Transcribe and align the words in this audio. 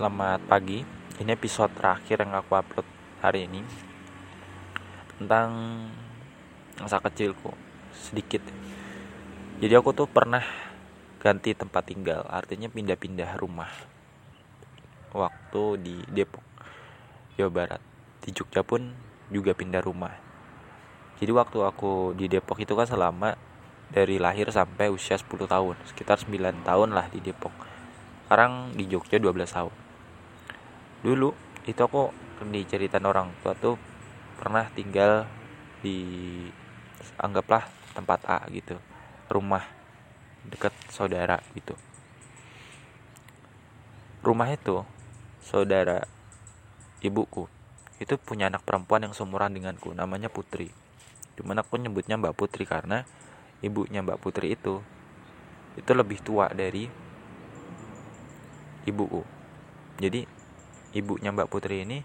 selamat 0.00 0.48
pagi. 0.48 0.80
Ini 1.20 1.36
episode 1.36 1.76
terakhir 1.76 2.24
yang 2.24 2.32
aku 2.32 2.56
upload 2.56 2.88
hari 3.20 3.44
ini 3.44 3.60
tentang 5.20 5.52
masa 6.80 7.04
kecilku 7.04 7.52
sedikit. 7.92 8.40
Jadi 9.60 9.76
aku 9.76 9.92
tuh 9.92 10.08
pernah 10.08 10.40
ganti 11.20 11.52
tempat 11.52 11.92
tinggal, 11.92 12.24
artinya 12.32 12.72
pindah-pindah 12.72 13.36
rumah. 13.36 13.68
Waktu 15.12 15.62
di 15.84 16.00
Depok, 16.08 16.48
Jawa 17.36 17.52
Barat. 17.52 17.82
Di 18.24 18.32
Jogja 18.32 18.64
pun 18.64 18.96
juga 19.28 19.52
pindah 19.52 19.84
rumah. 19.84 20.16
Jadi 21.20 21.28
waktu 21.28 21.60
aku 21.60 22.16
di 22.16 22.24
Depok 22.24 22.56
itu 22.56 22.72
kan 22.72 22.88
selama 22.88 23.36
dari 23.92 24.16
lahir 24.16 24.48
sampai 24.48 24.88
usia 24.88 25.20
10 25.20 25.44
tahun, 25.44 25.76
sekitar 25.92 26.16
9 26.16 26.64
tahun 26.64 26.88
lah 26.88 27.04
di 27.12 27.20
Depok 27.20 27.52
sekarang 28.30 28.78
di 28.78 28.86
Jogja 28.86 29.18
12 29.18 29.42
tahun 29.42 29.89
dulu 31.00 31.32
itu 31.68 31.80
aku 31.80 32.12
diceritain 32.48 33.04
orang 33.04 33.32
tua 33.44 33.52
tuh 33.56 33.76
pernah 34.40 34.64
tinggal 34.72 35.28
di 35.84 36.00
anggaplah 37.20 37.68
tempat 37.92 38.20
A 38.28 38.38
gitu 38.48 38.80
rumah 39.30 39.62
dekat 40.48 40.72
saudara 40.90 41.38
gitu. 41.52 41.78
Rumah 44.20 44.48
itu 44.52 44.84
saudara 45.40 46.04
ibuku 47.00 47.48
itu 48.00 48.16
punya 48.16 48.48
anak 48.48 48.64
perempuan 48.64 49.04
yang 49.04 49.12
seumuran 49.12 49.52
denganku 49.52 49.92
namanya 49.92 50.32
Putri. 50.32 50.72
Cuman 51.36 51.60
aku 51.60 51.76
nyebutnya 51.76 52.16
Mbak 52.16 52.36
Putri 52.36 52.64
karena 52.64 53.04
ibunya 53.60 54.00
Mbak 54.00 54.20
Putri 54.20 54.56
itu 54.56 54.80
itu 55.76 55.92
lebih 55.92 56.18
tua 56.20 56.48
dari 56.50 56.88
ibuku. 58.88 59.22
Jadi 60.00 60.39
ibunya 60.96 61.30
Mbak 61.30 61.50
Putri 61.50 61.82
ini 61.86 62.02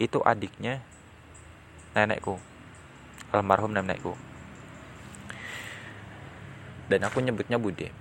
itu 0.00 0.20
adiknya 0.24 0.80
nenekku. 1.96 2.40
Almarhum 3.30 3.70
nenekku 3.70 4.18
dan 6.90 7.06
aku 7.06 7.22
nyebutnya 7.22 7.54
Bude 7.62 7.94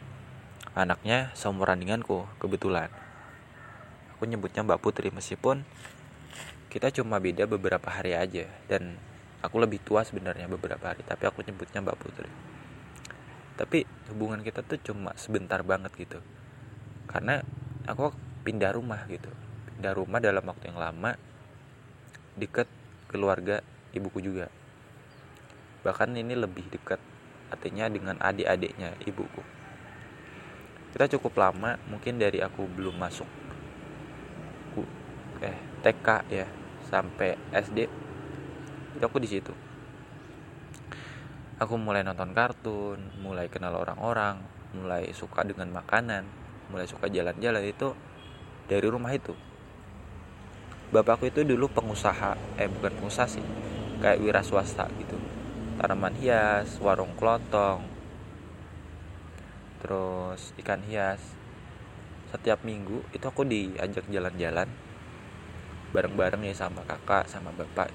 anaknya 0.74 1.30
seumuran 1.38 1.78
denganku 1.78 2.26
kebetulan. 2.42 2.90
Aku 4.18 4.26
nyebutnya 4.26 4.66
Mbak 4.66 4.82
Putri 4.82 5.14
meskipun 5.14 5.62
kita 6.74 6.90
cuma 6.90 7.22
beda 7.22 7.46
beberapa 7.46 7.86
hari 7.94 8.18
aja. 8.18 8.50
Dan 8.66 8.98
aku 9.46 9.62
lebih 9.62 9.78
tua 9.86 10.02
sebenarnya 10.02 10.50
beberapa 10.50 10.90
hari 10.90 11.06
tapi 11.06 11.30
aku 11.30 11.46
nyebutnya 11.46 11.86
Mbak 11.86 11.98
Putri. 12.02 12.30
Tapi 13.62 13.86
hubungan 14.10 14.42
kita 14.42 14.66
tuh 14.66 14.82
cuma 14.82 15.14
sebentar 15.20 15.62
banget 15.62 15.94
gitu. 15.94 16.20
Karena 17.06 17.46
aku 17.86 18.10
pindah 18.42 18.74
rumah 18.74 19.06
gitu 19.06 19.30
pindah 19.80 19.96
rumah 19.96 20.20
dalam 20.20 20.44
waktu 20.44 20.76
yang 20.76 20.76
lama 20.76 21.16
dekat 22.36 22.68
keluarga 23.08 23.64
ibuku 23.96 24.20
juga. 24.20 24.52
Bahkan 25.88 26.20
ini 26.20 26.36
lebih 26.36 26.68
dekat 26.68 27.00
artinya 27.48 27.88
dengan 27.88 28.20
adik-adiknya 28.20 29.00
ibuku. 29.08 29.40
Kita 30.92 31.08
cukup 31.16 31.40
lama 31.40 31.80
mungkin 31.88 32.20
dari 32.20 32.44
aku 32.44 32.68
belum 32.68 33.00
masuk 33.00 33.24
eh 35.40 35.56
TK 35.80 36.08
ya 36.28 36.44
sampai 36.92 37.40
SD 37.56 37.88
itu 39.00 39.04
aku 39.08 39.24
di 39.24 39.32
situ. 39.32 39.56
Aku 41.56 41.80
mulai 41.80 42.04
nonton 42.04 42.36
kartun 42.36 43.00
mulai 43.24 43.48
kenal 43.48 43.80
orang-orang 43.80 44.44
mulai 44.76 45.08
suka 45.16 45.48
dengan 45.48 45.72
makanan 45.72 46.28
mulai 46.68 46.84
suka 46.84 47.08
jalan-jalan 47.08 47.64
itu 47.64 47.96
dari 48.68 48.84
rumah 48.92 49.16
itu 49.16 49.32
bapakku 50.90 51.30
itu 51.30 51.46
dulu 51.46 51.70
pengusaha 51.70 52.34
eh 52.58 52.66
bukan 52.66 52.94
pengusaha 52.98 53.30
sih 53.30 53.46
kayak 54.02 54.20
wira 54.22 54.42
swasta 54.42 54.90
gitu. 54.98 55.18
Tanaman 55.78 56.18
hias 56.18 56.82
warung 56.82 57.14
kelotong 57.16 57.86
terus 59.80 60.52
ikan 60.60 60.82
hias. 60.90 61.22
Setiap 62.30 62.62
minggu 62.62 63.02
itu 63.14 63.26
aku 63.26 63.42
diajak 63.46 64.06
jalan-jalan 64.10 64.70
bareng-bareng 65.90 66.46
ya 66.46 66.54
sama 66.54 66.86
kakak 66.86 67.26
sama 67.26 67.50
bapak 67.54 67.90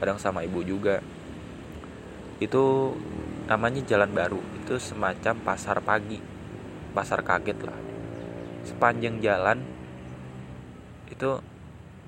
kadang 0.00 0.20
sama 0.20 0.44
ibu 0.44 0.60
juga. 0.64 1.00
Itu 2.40 2.96
namanya 3.48 3.80
jalan 3.84 4.12
baru 4.12 4.40
itu 4.60 4.76
semacam 4.80 5.34
pasar 5.44 5.80
pagi 5.80 6.20
pasar 6.92 7.20
kaget 7.20 7.58
lah. 7.64 7.80
Sepanjang 8.64 9.20
jalan 9.20 9.60
itu 11.08 11.40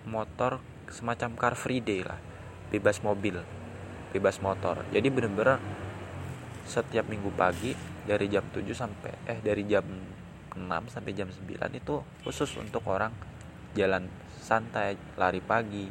motor 0.08 0.64
semacam 0.88 1.36
car 1.36 1.54
free 1.54 1.84
day 1.84 2.00
lah. 2.00 2.18
Bebas 2.72 3.04
mobil 3.04 3.36
bebas 4.12 4.40
motor. 4.40 4.84
Jadi 4.88 5.08
bener-bener 5.12 5.60
setiap 6.64 7.08
minggu 7.08 7.32
pagi 7.32 7.72
dari 8.04 8.28
jam 8.28 8.44
7 8.48 8.64
sampai 8.72 9.12
eh 9.28 9.40
dari 9.40 9.64
jam 9.68 9.84
6 10.56 10.64
sampai 10.88 11.12
jam 11.16 11.28
9 11.28 11.44
itu 11.76 11.94
khusus 12.24 12.48
untuk 12.60 12.84
orang 12.88 13.12
jalan 13.76 14.08
santai 14.40 14.96
lari 15.16 15.40
pagi. 15.44 15.88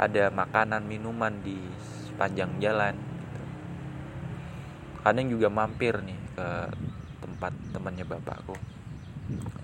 Ada 0.00 0.32
makanan 0.32 0.88
minuman 0.88 1.44
di 1.44 1.60
sepanjang 2.08 2.56
jalan 2.56 2.96
gitu. 2.96 3.40
kadang 5.04 5.28
juga 5.28 5.48
mampir 5.52 5.92
nih 6.00 6.16
ke 6.32 6.48
tempat 7.20 7.52
temannya 7.76 8.08
bapakku. 8.08 8.56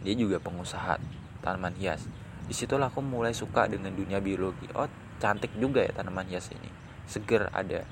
Dia 0.05 0.12
juga 0.12 0.37
pengusaha 0.37 1.00
tanaman 1.41 1.72
hias 1.81 2.05
di 2.47 2.55
situlah 2.55 2.87
aku 2.87 3.03
mulai 3.03 3.34
suka 3.34 3.67
dengan 3.67 3.91
dunia 3.91 4.23
biologi. 4.23 4.71
Oh 4.79 4.87
cantik 5.19 5.51
juga 5.59 5.83
ya 5.83 5.91
tanaman 5.91 6.31
hias 6.31 6.47
ini. 6.55 6.71
Seger 7.11 7.51
ada. 7.51 7.83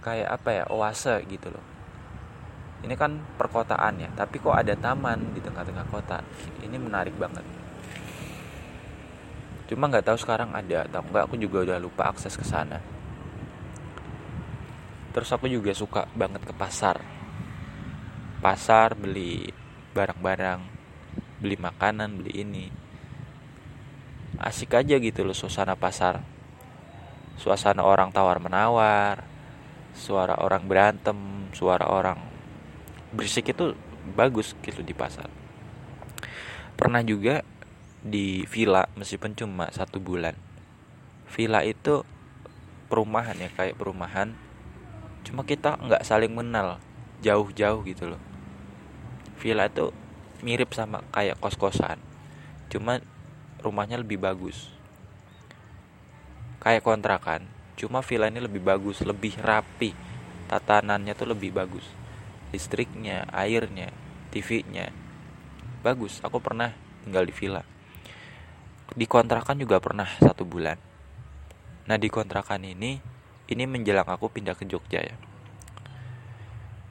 Kayak 0.00 0.28
apa 0.32 0.50
ya? 0.50 0.64
Oase 0.72 1.20
gitu 1.28 1.52
loh. 1.52 1.64
Ini 2.78 2.94
kan 2.96 3.20
perkotaan 3.36 4.00
ya 4.00 4.08
tapi 4.16 4.40
kok 4.40 4.54
ada 4.56 4.72
taman 4.72 5.36
di 5.36 5.40
tengah-tengah 5.44 5.86
kota? 5.92 6.24
Ini 6.64 6.80
menarik 6.80 7.12
banget. 7.20 7.44
Cuma 9.68 9.92
nggak 9.92 10.08
tahu 10.08 10.16
sekarang 10.16 10.56
ada 10.56 10.88
atau 10.88 11.04
enggak 11.04 11.28
aku 11.28 11.36
juga 11.36 11.60
udah 11.68 11.76
lupa 11.76 12.08
akses 12.08 12.32
ke 12.32 12.46
sana. 12.46 12.80
Terus 15.12 15.28
aku 15.28 15.44
juga 15.52 15.76
suka 15.76 16.08
banget 16.16 16.40
ke 16.48 16.54
pasar. 16.56 17.04
Pasar 18.40 18.96
beli 18.96 19.52
barang-barang 19.92 20.60
beli 21.42 21.56
makanan 21.58 22.22
beli 22.22 22.32
ini 22.38 22.87
asik 24.38 24.78
aja 24.78 24.96
gitu 25.02 25.26
loh 25.26 25.34
suasana 25.34 25.74
pasar. 25.74 26.22
Suasana 27.38 27.86
orang 27.86 28.10
tawar 28.10 28.38
menawar 28.38 29.26
suara 29.98 30.38
orang 30.38 30.70
berantem 30.70 31.50
suara 31.50 31.90
orang 31.90 32.22
berisik 33.10 33.50
itu 33.50 33.74
bagus 34.14 34.54
gitu 34.62 34.80
di 34.86 34.94
pasar. 34.94 35.26
Pernah 36.78 37.02
juga 37.02 37.42
di 37.98 38.46
villa 38.46 38.86
meskipun 38.94 39.34
cuma 39.34 39.66
satu 39.74 39.98
bulan. 39.98 40.38
Villa 41.28 41.66
itu 41.66 42.06
perumahan 42.86 43.36
ya 43.36 43.50
kayak 43.52 43.76
perumahan. 43.76 44.32
Cuma 45.26 45.42
kita 45.42 45.76
nggak 45.82 46.06
saling 46.06 46.32
mengenal 46.32 46.78
jauh-jauh 47.20 47.82
gitu 47.84 48.14
loh. 48.14 48.22
Villa 49.42 49.66
itu 49.66 49.90
mirip 50.46 50.70
sama 50.72 51.02
kayak 51.10 51.36
kos-kosan. 51.42 51.98
Cuma 52.70 53.02
rumahnya 53.62 53.98
lebih 53.98 54.20
bagus. 54.20 54.70
Kayak 56.62 56.86
kontrakan 56.86 57.46
cuma 57.78 58.02
villa 58.02 58.26
ini 58.26 58.42
lebih 58.42 58.62
bagus 58.62 59.02
lebih 59.06 59.38
rapi. 59.38 59.94
Tatanannya 60.50 61.12
tuh 61.14 61.30
lebih 61.30 61.54
bagus. 61.54 61.84
Listriknya 62.50 63.28
airnya 63.30 63.92
TV-nya 64.32 65.08
bagus 65.78 66.18
aku 66.26 66.42
pernah 66.42 66.74
tinggal 67.06 67.24
di 67.24 67.34
villa. 67.34 67.62
Di 68.92 69.06
kontrakan 69.06 69.60
juga 69.60 69.78
pernah 69.78 70.08
satu 70.18 70.42
bulan. 70.42 70.76
Nah 71.86 71.96
di 71.96 72.08
kontrakan 72.10 72.66
ini 72.66 72.98
ini 73.48 73.64
menjelang 73.64 74.08
aku 74.08 74.28
pindah 74.28 74.58
ke 74.58 74.66
Jogja 74.66 75.00
ya. 75.00 75.16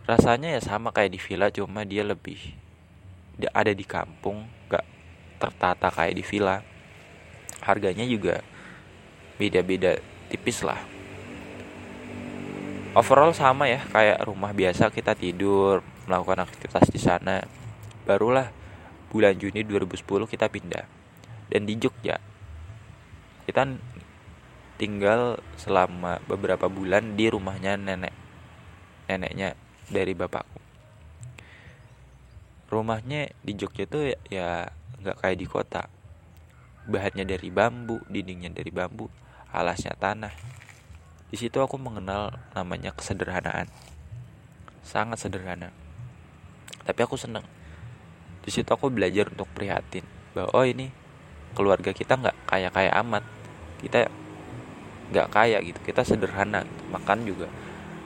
Rasanya 0.08 0.56
ya 0.56 0.62
sama 0.64 0.96
kayak 0.96 1.14
di 1.14 1.20
villa 1.20 1.52
cuma 1.52 1.84
dia 1.84 2.02
lebih 2.08 2.56
ada 3.54 3.70
di 3.76 3.86
kampung 3.86 4.57
tertata 5.38 5.88
kayak 5.94 6.18
di 6.18 6.24
villa. 6.26 6.62
Harganya 7.62 8.06
juga 8.06 8.42
beda-beda 9.38 9.98
tipis 10.30 10.66
lah. 10.66 10.80
Overall 12.98 13.32
sama 13.38 13.70
ya 13.70 13.86
kayak 13.94 14.26
rumah 14.26 14.52
biasa 14.52 14.90
kita 14.90 15.14
tidur 15.14 15.86
melakukan 16.10 16.50
aktivitas 16.50 16.90
di 16.90 16.98
sana. 16.98 17.46
Barulah 18.10 18.50
bulan 19.14 19.38
Juni 19.38 19.62
2010 19.62 20.02
kita 20.26 20.50
pindah. 20.50 20.86
Dan 21.48 21.64
di 21.64 21.80
Jogja 21.80 22.20
kita 23.48 23.64
tinggal 24.76 25.40
selama 25.56 26.20
beberapa 26.28 26.68
bulan 26.68 27.16
di 27.16 27.32
rumahnya 27.32 27.80
nenek 27.80 28.14
neneknya 29.08 29.56
dari 29.88 30.12
bapakku. 30.12 30.60
Rumahnya 32.68 33.32
di 33.40 33.54
Jogja 33.56 33.88
tuh 33.88 34.12
ya, 34.12 34.18
ya 34.28 34.50
nggak 35.08 35.24
kayak 35.24 35.40
di 35.40 35.48
kota. 35.48 35.88
Bahannya 36.88 37.24
dari 37.24 37.48
bambu 37.48 38.04
dindingnya 38.12 38.52
dari 38.52 38.72
bambu 38.72 39.08
alasnya 39.56 39.96
tanah. 39.96 40.32
Di 41.28 41.36
situ 41.36 41.60
aku 41.60 41.80
mengenal 41.80 42.36
namanya 42.52 42.92
kesederhanaan. 42.92 43.68
Sangat 44.84 45.24
sederhana. 45.24 45.72
Tapi 46.84 47.00
aku 47.04 47.20
seneng. 47.20 47.44
Di 48.44 48.52
situ 48.52 48.68
aku 48.68 48.88
belajar 48.88 49.28
untuk 49.28 49.48
prihatin 49.52 50.08
bahwa 50.32 50.56
oh 50.56 50.64
ini 50.64 50.88
keluarga 51.52 51.92
kita 51.92 52.16
nggak 52.16 52.48
kaya 52.48 52.72
kaya 52.72 52.92
amat. 53.04 53.24
Kita 53.84 54.08
nggak 55.12 55.28
kaya 55.28 55.60
gitu. 55.64 55.80
Kita 55.84 56.08
sederhana. 56.08 56.64
Makan 56.92 57.28
juga 57.28 57.52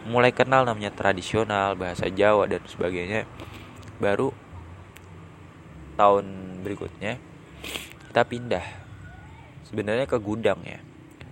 mulai 0.01 0.33
kenal 0.33 0.65
namanya 0.65 0.89
tradisional 0.89 1.77
bahasa 1.77 2.09
Jawa 2.09 2.49
dan 2.49 2.65
sebagainya. 2.65 3.29
Baru 4.01 4.33
tahun 5.93 6.50
berikutnya 6.61 7.17
kita 8.11 8.21
pindah 8.23 8.65
sebenarnya 9.67 10.05
ke 10.05 10.17
gudang 10.21 10.61
ya 10.63 10.79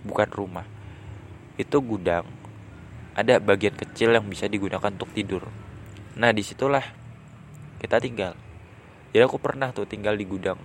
bukan 0.04 0.28
rumah. 0.32 0.66
Itu 1.60 1.84
gudang 1.84 2.24
ada 3.12 3.36
bagian 3.36 3.76
kecil 3.76 4.16
yang 4.16 4.24
bisa 4.26 4.48
digunakan 4.48 4.90
untuk 4.90 5.12
tidur. 5.12 5.44
Nah 6.16 6.32
di 6.32 6.40
situlah 6.40 6.84
kita 7.80 8.00
tinggal. 8.00 8.32
Jadi 9.10 9.22
aku 9.26 9.36
pernah 9.42 9.74
tuh 9.74 9.84
tinggal 9.84 10.14
di 10.14 10.24
gudang. 10.24 10.58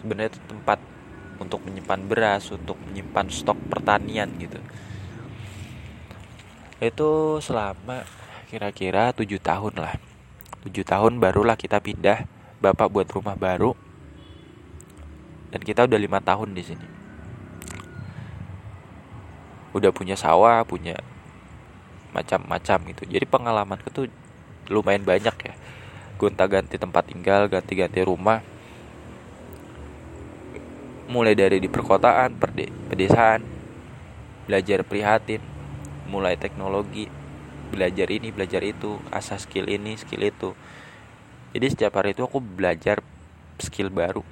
Sebenarnya 0.00 0.34
itu 0.34 0.40
tempat 0.50 0.82
untuk 1.38 1.62
menyimpan 1.64 2.00
beras 2.06 2.50
untuk 2.54 2.78
menyimpan 2.86 3.26
stok 3.30 3.58
pertanian 3.70 4.28
gitu. 4.38 4.58
Itu 6.82 7.38
selama 7.38 8.02
kira-kira 8.50 9.14
tujuh 9.14 9.38
tahun 9.38 9.74
lah. 9.78 9.94
Tujuh 10.66 10.84
tahun 10.84 11.18
barulah 11.18 11.56
kita 11.56 11.78
pindah 11.82 12.41
bapak 12.62 12.86
buat 12.86 13.10
rumah 13.10 13.34
baru. 13.34 13.74
Dan 15.50 15.60
kita 15.60 15.84
udah 15.84 15.98
lima 15.98 16.22
tahun 16.22 16.54
di 16.54 16.62
sini. 16.62 16.86
Udah 19.74 19.90
punya 19.90 20.14
sawah 20.14 20.62
punya 20.62 20.96
macam-macam 22.14 22.78
gitu. 22.94 23.02
Jadi 23.08 23.26
pengalamanku 23.26 23.90
tuh 23.90 24.06
lumayan 24.70 25.02
banyak 25.02 25.36
ya. 25.42 25.54
Gonta-ganti 26.16 26.78
tempat 26.78 27.10
tinggal 27.10 27.50
ganti-ganti 27.50 28.00
rumah. 28.06 28.40
Mulai 31.10 31.36
dari 31.36 31.60
di 31.60 31.68
perkotaan 31.68 32.38
pedesaan. 32.88 33.44
Belajar 34.48 34.86
prihatin. 34.86 35.42
Mulai 36.08 36.40
teknologi. 36.40 37.10
Belajar 37.68 38.08
ini 38.08 38.32
belajar 38.32 38.64
itu. 38.64 39.00
Asas 39.12 39.44
skill 39.44 39.68
ini 39.68 40.00
skill 40.00 40.24
itu 40.24 40.56
jadi 41.52 41.66
setiap 41.68 42.00
hari 42.00 42.16
itu 42.16 42.24
aku 42.24 42.40
belajar 42.40 43.04
skill 43.60 43.92
baru 43.92 44.24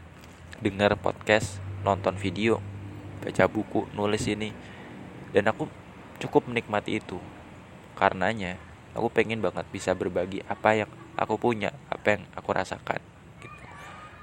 dengar 0.60 0.92
podcast, 1.00 1.56
nonton 1.80 2.20
video, 2.20 2.60
baca 3.24 3.48
buku, 3.48 3.88
nulis 3.96 4.28
ini. 4.28 4.52
Dan 5.32 5.48
aku 5.48 5.64
cukup 6.20 6.52
menikmati 6.52 7.00
itu. 7.00 7.16
Karenanya, 7.96 8.60
aku 8.92 9.08
pengen 9.08 9.40
banget 9.40 9.64
bisa 9.72 9.96
berbagi 9.96 10.44
apa 10.44 10.84
yang 10.84 10.90
aku 11.16 11.40
punya, 11.40 11.72
apa 11.88 12.20
yang 12.20 12.22
aku 12.36 12.52
rasakan. 12.52 13.00
Gitu. 13.40 13.64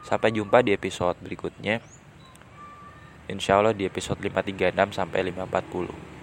Sampai 0.06 0.30
jumpa 0.30 0.62
di 0.62 0.78
episode 0.78 1.18
berikutnya. 1.26 1.82
Insya 3.28 3.60
Allah 3.60 3.74
di 3.74 3.84
episode 3.84 4.22
536 4.22 4.94
sampai 4.94 5.34
540. 5.34 6.17